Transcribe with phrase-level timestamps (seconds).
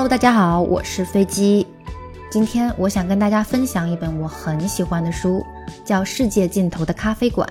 [0.00, 1.66] Hello，大家好，我是飞机。
[2.30, 5.44] 今天我想跟大家分享一本我很喜欢的书，
[5.84, 7.46] 叫《世界尽头的咖啡馆》。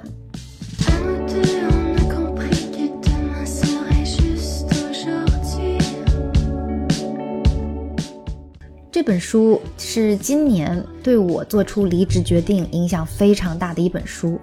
[8.92, 14.42] 这本书是今年对我做出离职决定影响非常大的一本书。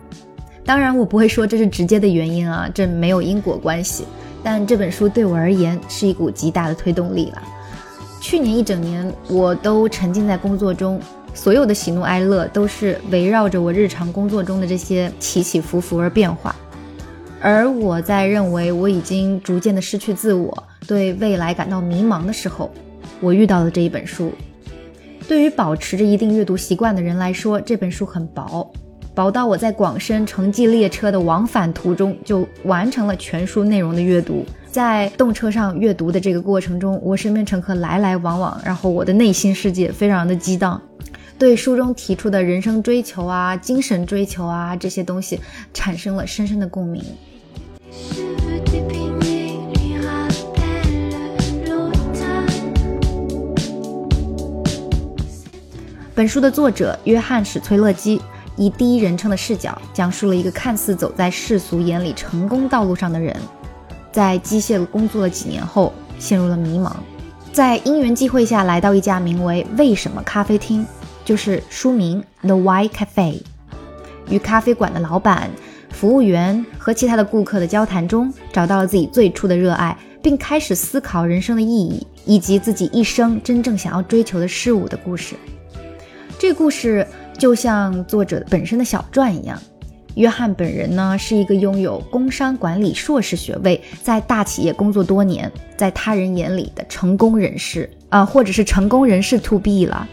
[0.65, 4.05] 当然，我不会说这是直接的原因啊，这没有因果关系。
[4.45, 7.43] 但这本书对我而言是一股极大的推动力了。
[8.29, 11.01] 去年一整年，我都沉浸在工作中，
[11.33, 16.53] 所有的喜怒哀乐都是围绕着我日常工作中的这些起起伏伏而变化。
[17.41, 22.69] 而我在认为我已经逐渐的失去自我，对未来感到迷茫的时候，
[23.21, 24.33] 我遇到了这一本书。
[25.29, 28.69] 对于保持着一定阅读习惯的人来说，这本书很薄。
[29.15, 34.45] 薄到我在广深城际列车的往返途中就完成了全书内容的阅读。
[34.77, 40.79] 在动车上阅读的这个过程中，我身边乘客来来往往，然后我的内心世界非常的激荡，
[41.39, 45.41] 对书中提出的人生追求啊、精神追求啊这些东西
[45.73, 47.03] 产生了深深的共鸣。
[56.15, 58.21] 本书的作者约翰史崔勒基。
[58.59, 63.37] 以第一人称的视角，讲述了一个看似走在世俗眼里成功道路上的人，
[64.17, 66.91] 在机械工作了几年后，陷入了迷茫，
[67.53, 70.87] 在因缘际会下来到一家名为“为什么咖啡厅”，
[71.23, 73.43] 就是书名 “The Why Cafe”，
[74.31, 75.51] 与咖啡馆的老板、
[75.91, 85.37] 服务员和其他的顾客的交谈中，找到了自己最初的热爱，并开始思考人生的意义以及自己一生真正想要追求的事物的故事。
[86.39, 87.07] 这故事。
[87.39, 89.61] 就像作者本身的小传一样，
[90.17, 100.09] 约翰本人呢是一个拥有工商管理硕士学位，在大企业工作多年，在他人眼里的成功人士啊，或者是成功人士 to B 了。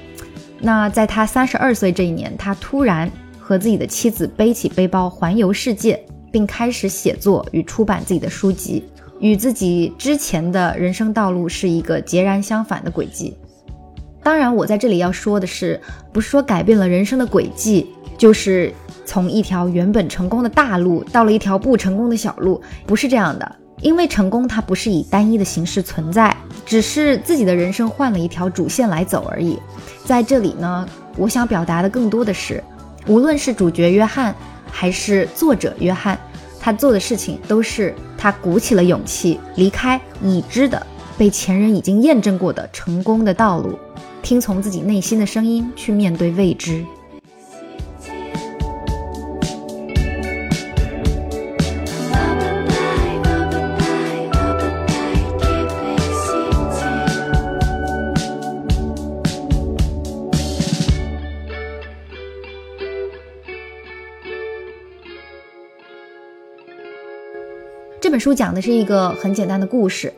[0.60, 3.10] 那在他三十二岁这一年，他突然
[3.40, 5.98] 和自己的妻子背起背包环游世界，
[6.32, 8.84] 并开始写作与出版自己的书籍，
[9.22, 13.38] 与自己之前的人生道路是一个截然相反的轨迹。
[14.22, 15.80] 当然，我在这里要说的是，
[16.12, 17.88] 不是说改变了人生的轨迹，
[18.18, 18.74] 就是
[19.06, 23.56] 从一条原本成功的大路到了一条不成功的小路，不是这样的。
[23.82, 26.34] 因为成功它不是以单一的形式存在，
[26.66, 29.60] 只是自己的人生换了一条主线来走而已。
[30.06, 30.88] 在这里呢，
[31.18, 32.64] 我想表达的更多的是，
[33.08, 34.34] 无论是主角约翰，
[34.72, 36.18] 还是作者约翰，
[36.62, 40.82] 他做的事情都是他鼓起了勇气离开已知的、
[41.18, 43.78] 被前人已经验证过的成功的道路。
[44.22, 46.86] 听从自己内心的声音，去面对未知。
[68.14, 70.14] 本书讲的是一个很简单的故事。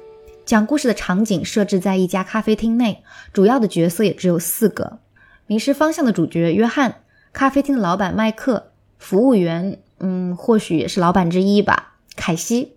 [0.45, 3.01] 讲故事的场景设置在一家咖啡厅内，
[3.31, 5.00] 主要的角色也只有四个：
[5.47, 6.95] 迷失方向的主角约翰，
[7.31, 12.73] 咖啡厅的老板麦克，服务员，嗯，或许也是老板之一吧，凯西，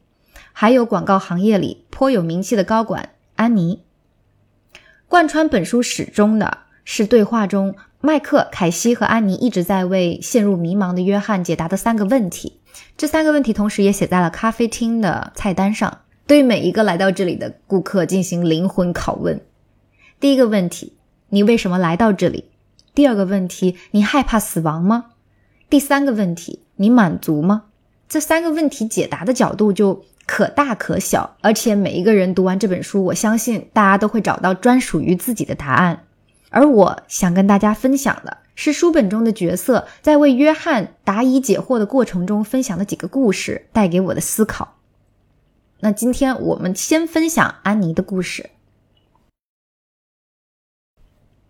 [0.52, 3.82] 还有广告行业里颇有名气的高管安妮。
[5.08, 12.60] 贯穿本书始终的是对话中，麦克、凯西和安妮一直在为陷入迷茫的约翰解答的三个问题。
[12.96, 15.98] 这三个问题同时也写在了咖啡厅的菜单上。
[16.26, 19.40] 对每一个来到这里的顾客进行灵魂拷问。
[20.20, 20.92] 第一个问题：
[21.30, 22.50] 你为什么来到这里？
[22.94, 25.06] 第二个问题：你害怕死亡吗？
[25.70, 27.64] 第三个问题：你满足吗？
[28.08, 36.04] 这三个问题解答的角度就可大可小，而且每一个人读完这本书，我相信大家都会找到专属于自己的答案。
[36.50, 44.78] 而我想跟大家分享的是书本中的角色在为约翰答疑解惑的过程中分享的几个故事带给我的思考。
[45.78, 48.50] 那今天我们先分享安妮的故事。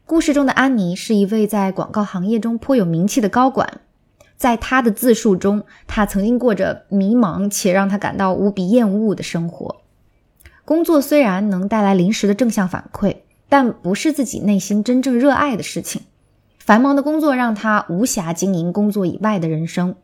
[0.05, 3.81] 故事中的安妮是一位在广告行业中颇有名气的高管，
[4.37, 9.81] 在她的自述中，她曾经过着迷茫且让她感到无比厌恶的生活。
[10.67, 13.17] 工作虽然能带来临时的正向反馈，
[13.49, 16.03] 但不是自己内心真正热爱的事情。
[16.69, 19.95] 繁忙的工作让他无暇经营工作以外的人生。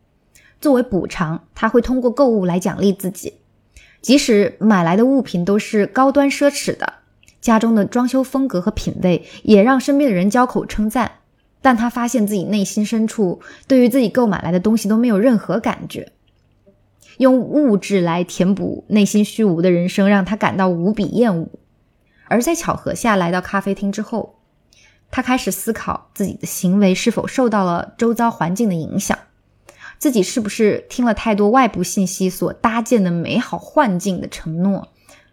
[0.59, 3.33] 作为补偿，他会通过购物来奖励自己。
[4.01, 6.93] 即使买来的物品都是高端奢侈的，
[7.39, 11.11] 家中的装修风格和品味也让身边的人交口称赞，
[11.61, 16.13] 但他发现自己内心深处对于自己购买来的东西都没有任何感觉。
[17.19, 21.47] 用物质来填补内心虚无的人生，让他感到无比厌恶。
[22.27, 24.34] 而在巧合下来到咖啡厅之后，
[25.15, 29.17] 他开始思考自己的行为是否受到了周遭环境的影响，
[29.97, 34.89] 自己是不是听了太多外部信息所搭建的美好幻境的承诺，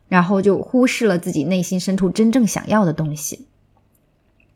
[0.07, 3.49] 然后就忽视了自己内心深处真正想要的东西。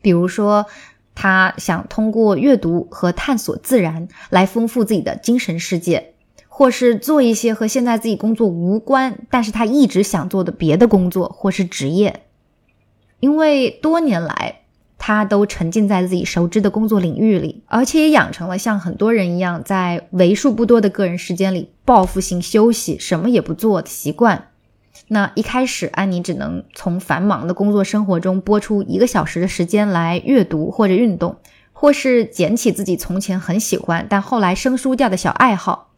[0.01, 0.65] 比如说，
[1.13, 6.13] 他想通过阅读和探索自然来丰富自己的精神世界。
[6.47, 12.21] 或是做一些和现在自己工作无关，但是他一直想做的别的工作或是职业，
[13.19, 14.61] 因为多年来
[14.97, 24.49] 他都沉浸在自己熟知的工作领域里，而且也养成了像很多人一样，在为数不多的个人时间里报复性休息，什么也不做的习惯。
[25.09, 31.37] 那一开始，安妮只能从繁忙的工作生活中拨出一个小时的时间来阅读或者运动，
[31.71, 35.93] 或是捡起自己从前很喜欢但后来生疏掉的小爱好。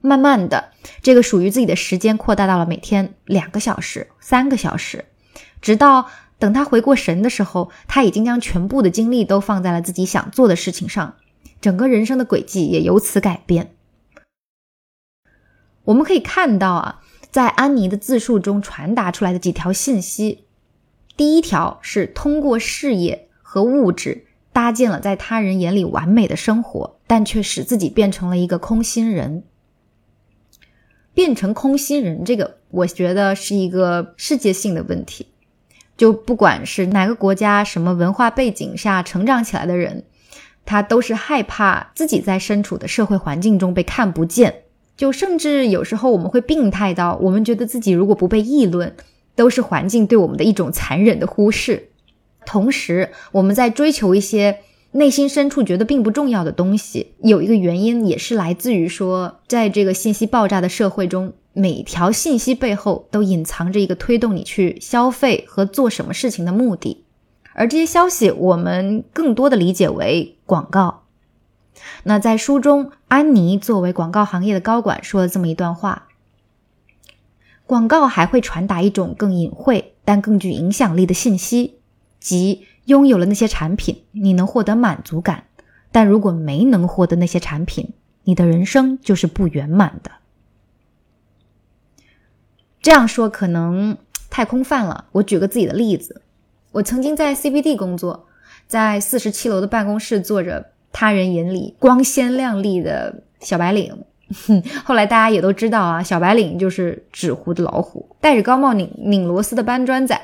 [0.00, 0.70] 慢慢的，
[1.02, 5.06] 这个属于自己的时间扩大到了每天两个小时、三个小时，
[5.62, 6.06] 直到
[6.38, 11.16] 等他回过神的时候，他已经将全部的精力都放在了自己想做的事情上，
[11.60, 13.74] 整个人生的轨迹也由此改变。
[15.84, 17.00] 我们可以看到啊，
[17.30, 20.44] 在安妮的自述中传达出来的几条信息，
[21.16, 29.44] 第一条是通过事业和物质搭建了在他人眼里完美的生活，但却使自己变成了一个空心人。
[31.12, 35.28] 变成空心人，这个我觉得是一个世界性的问题。
[35.96, 40.04] 就不管是哪个国家、什么文化背景下成长起来的人，
[40.64, 44.62] 他都是害怕自己在身处的社会环境中被看不见。
[44.96, 48.94] 就甚至有时候我们会病态到，我们觉得自己如果不被议论，
[49.34, 51.88] 都是环境对我们的一种残忍的忽视。
[52.46, 54.58] 同时，我们在追求一些。
[54.96, 67.04] 内心深处觉得并不重要的东西，有一个原因也是来自于说，在这个信息爆炸的社会中，每条信息背后都隐藏着一个推动你去消费和做什么事情的目的，
[67.54, 71.04] 而这些消息我们更多的理解为广告。
[72.02, 76.08] 那在书中，安妮作为广告行业的高管说了这么一段话：
[77.64, 81.78] 广告还会传达一种更隐晦但更具影响力的信息，
[82.20, 82.66] 即。
[82.84, 85.44] 拥有了那些产品，你能获得满足感；
[85.90, 90.10] 但如果没能获得那些产品，你的人生就是不圆满的。
[92.84, 93.96] 这样说可能
[94.28, 95.06] 太空泛了。
[95.12, 96.20] 我举个自己的例子：
[96.70, 98.26] 我曾经在 CBD 工作，
[98.66, 103.96] 在四十七楼的办公室坐着他人眼里光鲜亮丽的小白领。
[104.84, 110.20] 后来大家也都知道啊，小白领就是纸糊的老虎，戴着高帽拧拧螺丝的搬砖仔。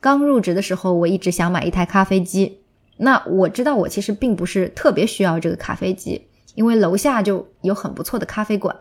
[0.00, 2.62] 刚入职的时候，我一直想买一台咖啡机。
[2.96, 8.74] 那我知道我其实并不是特别需要这个咖啡机，因为楼下就有很不错的咖啡馆，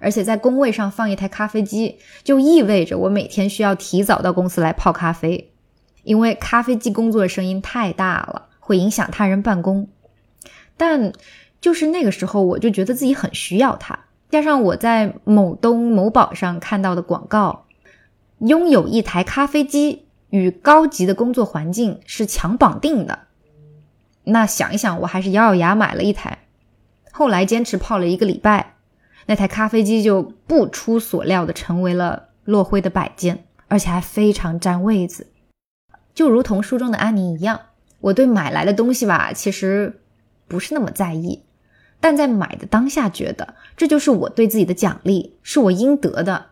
[0.00, 5.52] 而且在工位上放一台咖啡机，就意味着我每天需要提早到公司来泡咖啡，
[6.02, 9.88] 因为咖啡机工作的声音太大了，会影响他人办公。
[10.76, 11.12] 但
[11.60, 13.98] 就是那个时候，我就觉得自己很需要它，
[14.30, 17.66] 加上我在某东某宝上看到的广告，
[18.38, 20.06] 拥有一台咖啡机。
[20.30, 23.18] 与高级的工作环境是强绑定的，
[24.22, 26.38] 那想一想，我还是咬咬牙买了一台。
[27.10, 28.76] 后来坚持泡了一个礼拜，
[29.30, 35.28] 那台咖啡机就不出所料的成为了落灰的摆件，而且还非常占位子。
[36.12, 37.60] 就如同书中的安妮一样，
[38.00, 40.00] 我对买来的东西吧，其实
[40.48, 41.44] 不是那么在意，
[42.00, 46.46] 但在买的当下，觉得这就是我对自己的奖励，是我应得的。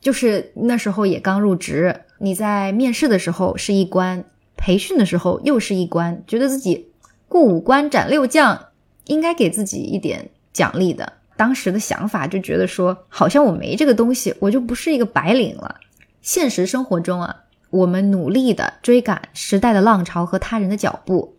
[0.00, 2.00] 就是那时候也刚入职。
[2.18, 4.24] 你在面试的时候是一关，
[4.56, 6.88] 培训的时候又是一关，觉得自己
[7.28, 8.70] 过五关斩六将，
[9.04, 11.12] 应该给自己一点奖励的。
[11.36, 15.76] 当时的想法就觉得说，好像我没这个东西，我就不是一个白领了。
[16.22, 17.36] 现实生活中啊，
[17.70, 21.36] 我们努力的追赶时代的浪潮和他人的脚步，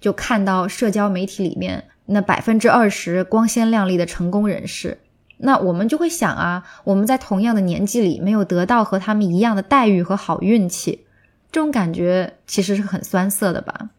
[0.00, 4.98] 就看到社交媒体里面那百分之二十光鲜亮丽的成功人士。
[5.38, 11.06] 那我们就会想啊，我们在同样的年纪里没有得到和他们一样的待遇和好运气，
[11.52, 13.90] 这种感觉其实是很酸涩的吧。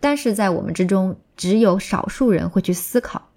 [0.00, 3.28] 但是在我们之中，只有少数人会去思考，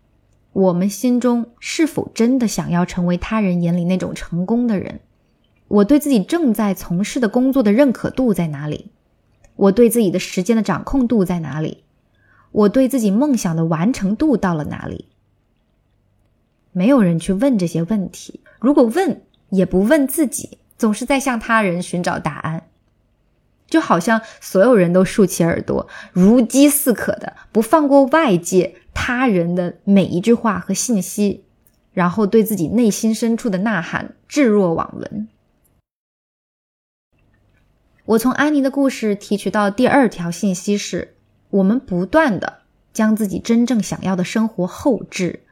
[0.53, 5.00] 我们心中是否真的想要成为他人眼里那种成功的人？
[5.67, 8.91] 我对自己正在从事的工作的认可度在哪里？
[9.55, 11.84] 我对自己的时间的掌控度在哪里？
[12.51, 15.05] 我对自己梦想的完成度到了哪里？
[16.74, 22.63] 没有人去问这些问题，如果问，也不问自己，总是在向他人寻找答案，
[23.72, 31.46] 就好像所有人都竖起耳朵，如饥似渴的，不放过外界他人的每一句话和信息，
[31.94, 35.30] 然后对自己内心深处的呐喊置若罔闻。
[38.06, 41.16] 我从安妮的故事提取到第二条信息是：
[41.50, 42.60] 我们不断的
[42.92, 45.44] 将自己真正想要的生活后置，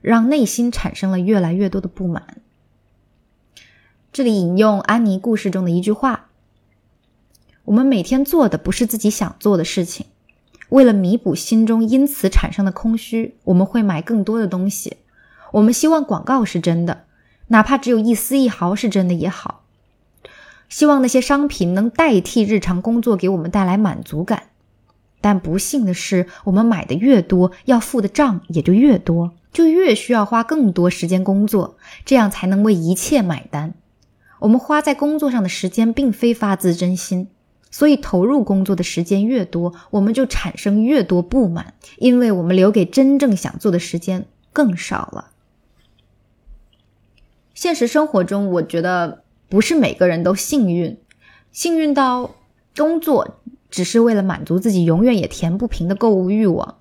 [0.00, 2.36] 让内心产生了越来越多的不满。
[4.12, 6.28] 这里引用安妮故事中的一句话
[7.64, 10.06] ：“我们每天做的不是自己想做的事情，
[10.68, 14.98] 为了弥补心中因此产生的空虚，我们会买更多的东西。
[15.52, 17.04] 我们希望广告是真的，
[17.48, 19.62] 哪怕只有一丝一毫是真的也好。”
[20.68, 24.44] 希望那些商品能代替日常工作，给我们带来满足感。
[25.20, 33.72] 但不幸的是，我们买的越多，要付的账也就越多，就越需要花更多时间工作，这样才能为一切买单。
[34.40, 37.28] 我们花在工作上的时间并非发自真心，
[37.74, 45.32] 所以投入工作的时间越多，我们就产生越多不满，因为我们留给真正想做的时间更少了。
[47.52, 49.24] 现实生活中，我觉得。
[49.46, 50.98] 不是每个人都幸运，
[51.52, 52.34] 幸运到
[52.76, 53.38] 工作
[53.70, 56.78] 只是为了满足自己永远也填不平的购物欲望。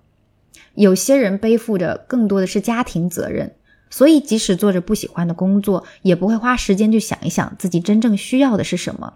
[0.73, 3.53] 有些人背负着更多的是家庭责任，
[3.91, 9.15] 所以即使做着不喜欢的工作，也不会花时间去想一想自己真正需要的是什么，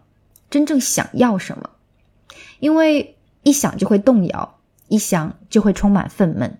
[0.50, 1.70] 真正想要什么，
[2.60, 6.51] 因为一想就会动摇，一想就会充满愤懑。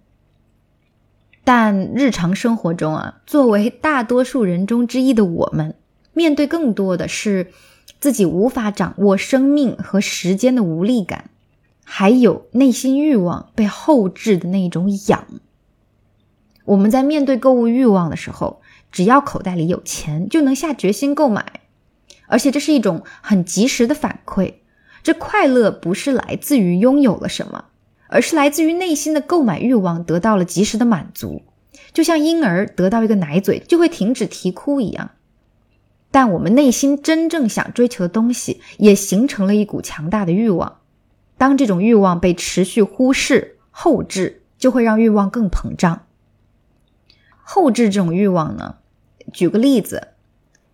[1.44, 5.76] 但日常生活中啊，作为大多数人中之一的我们。
[6.14, 7.52] 面对更多的是
[8.00, 11.30] 自己无法掌握生命和时间的无力感，
[11.84, 15.26] 还有内心欲望被后置的那种痒。
[16.66, 21.62] 我们在面对购物欲望的时候，只要口袋里有钱，就能下决心购买，
[22.28, 24.54] 而且这是一种很及时的反馈。
[25.04, 27.66] 这快乐不是来自于拥有了什么，
[28.10, 31.44] 而是来自于内心的购买欲望得到了及时的满足，
[31.94, 35.12] 就像婴儿得到一个奶嘴就会停止啼哭一样。
[36.12, 40.80] 但我们内心真正想追求的东西，也形成了一股强大的欲望。
[41.38, 46.06] 当这种欲望被持续忽视、后置，就会让欲望更膨胀。
[47.44, 48.78] 后置这种欲望呢？
[49.32, 50.10] 举个例子，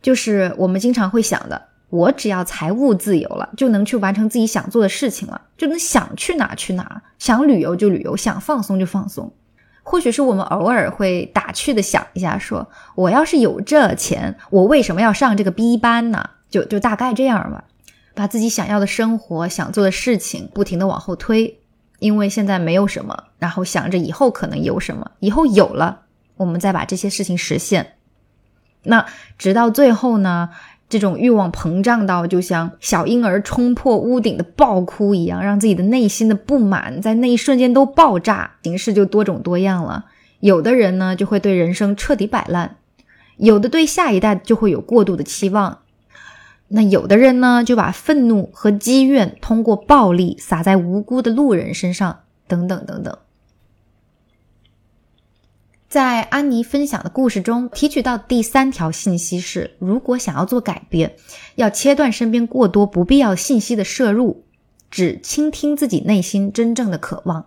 [0.04, 9.34] 就是我们经常会想的：我只要财务自由了，就能去完成自己想做的事情了，就能想去哪去哪，想旅游就旅游，想放松就放松。
[9.82, 16.30] 或许是我们偶尔会打趣的想一下，说我要是有这钱，我为什么要上这个 B 班呢？
[16.50, 17.64] 就就大概这样吧，
[18.14, 21.60] 把自己想要的生活、想做的事情不停的往后推，
[22.00, 26.02] 因为现在没有什么，然后想着以后可能有什么，以后有了，
[26.38, 27.94] 我们再把这些事情实现。
[28.84, 29.06] 那
[29.38, 30.50] 直到最后呢？
[30.90, 40.06] 这种欲望膨胀到就像小婴儿冲破屋顶的爆哭一样，让自己的内心的不满在那一瞬间都爆炸，形式就多种多样了。
[40.40, 42.76] 有的人呢就会对人生彻底摆烂，
[43.38, 45.80] 有的对下一代就会有过度的期望，
[46.68, 53.18] 那有的人呢就把愤怒和积怨通过暴力撒在无辜的路人身上，等等等等。
[55.94, 61.16] 在安妮分享的故事中，提取到第三条信息是：如果想要做改变，
[61.54, 64.44] 要切断身边过多不必要信息的摄入，
[64.90, 67.46] 只倾听自己内心真正的渴望。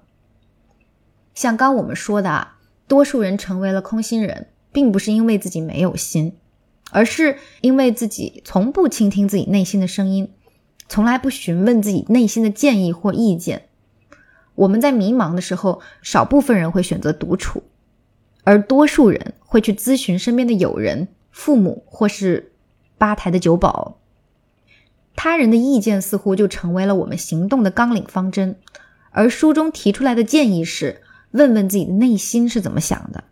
[1.35, 6.37] 像刚我们说的啊，多数人成为了空心人，并不是因为自己没有心，
[6.93, 10.31] 而是因为自己从不倾听自己内心的声音，
[10.89, 13.67] 从来不询问自己内心的建议或意见。
[14.55, 17.65] 我们在迷茫的时候，少部分人会选择独处。
[18.47, 22.53] 而多数人会去咨询身边的友人、父母或是
[22.97, 23.99] 吧台的酒保，
[25.17, 28.57] 他人的意见似乎就成为了我们行动的纲领方针。
[29.11, 33.25] 而书中提出来的建议是：问问自己的内心是怎么想的。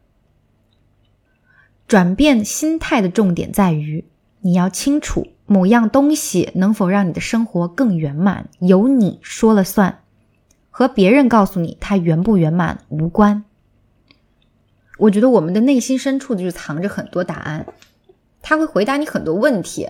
[1.87, 4.07] 转变心态的重点在于，
[4.41, 10.01] 你要清楚某样东西能否让你的生活更圆满，由你说了算，
[10.71, 13.45] 和别人告诉你它圆不圆满无关。
[14.99, 17.67] 我觉得我们的内心深处就藏着很多答案，
[18.41, 19.89] 他会回答你很多问题。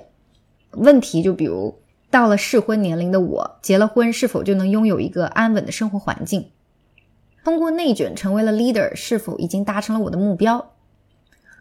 [0.73, 1.78] 问题就比如，
[2.11, 6.50] 到了适婚年龄的我，结了婚是否就能拥有一个安稳的生活环境？
[7.44, 10.73] 通过内卷成为了 leader，是否已经达成了我的目标？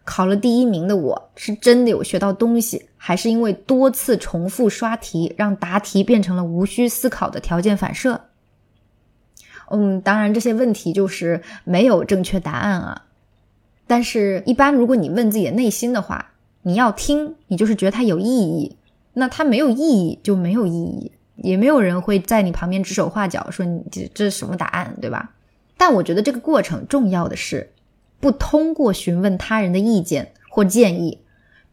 [0.05, 8.21] 考了第一名的我是真的有学到东西，还是因为多次重复刷题，让答题变成了无需思考的条件反射？
[9.69, 13.05] 嗯，当然这些问题就是没有正确答案啊。
[13.88, 18.78] 但是，一般如果你问自己的内心的话，你要听，你就是觉得它有意义。
[19.16, 25.36] 那它没有意义就没有意义，也没有人会在你旁边指手画脚说你这这是什么答案，对吧？
[25.78, 27.72] 但我觉得这个过程重要的是，
[28.20, 31.20] 不通过询问他人的意见或建议，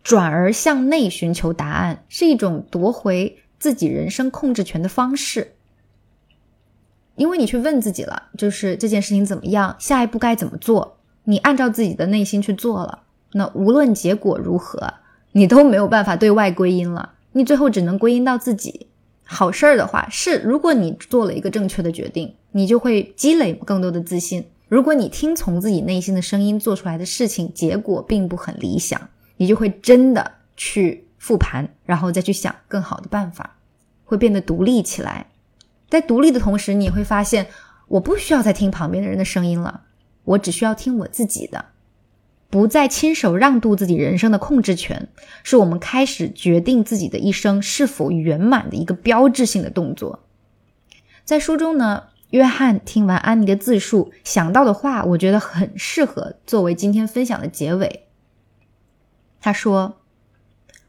[0.03, 5.53] 转而向内寻求答案，是一种夺回自己人生控制权的方式。
[7.17, 13.01] 因为你去问自己了，就是这件事情怎么样，下一步该怎么做，你按照自己的内心去做了，
[13.33, 14.95] 那无论结果如何，
[15.33, 18.87] 你都没有办法对外归因了，你最后只能归因到自己。
[19.25, 24.45] 好事儿的话是，如果你做了一个正确的决定，你就会积累更多的自信。
[24.69, 29.01] 如果你听从自己内心的声音做出来的事情，结果并不很理想，
[29.37, 33.57] 你就会真的去复盘，然后再去想更好的办法，
[34.05, 35.27] 会变得独立起来。
[35.89, 37.47] 在独立的同时，你也会发现，
[37.87, 39.83] 我不需要再听旁边的人的声音了，
[40.31, 41.67] 我只需要听我自己的，
[42.49, 45.09] 不再亲手让渡自己人生的控制权，
[45.43, 50.21] 是我们开始决定自己的一生是否圆满的一个标志性的动作。
[51.25, 52.05] 在书中呢。
[52.31, 58.05] 约翰听完安妮的自述，想到的话，我觉得很适合作为今天分享的结尾。
[59.41, 59.97] 他说：“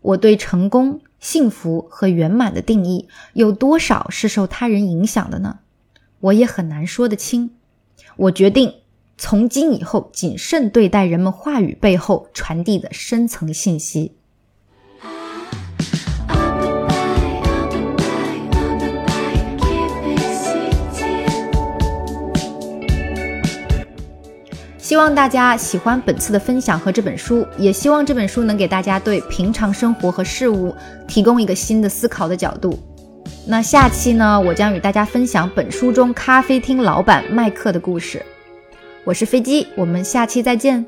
[0.02, 5.62] 我对成功、幸福和圆满的定义，有多少是受他人影响的呢？
[6.20, 7.56] 我也很难说得清。
[8.18, 8.76] 我决定
[9.24, 14.14] 从今以后谨慎对待人们话语背后传递的深层信息。”
[24.80, 30.76] 希望大家喜欢本次的分享和这本书，也希望这本书能给大家对平常生活和事物
[31.08, 32.78] 提供一个新的思考的角度。
[33.48, 38.26] 那下期呢，我将与大家分享本书中咖啡厅老板麦克的故事。
[39.04, 40.86] 我是飞机，我们下期再见。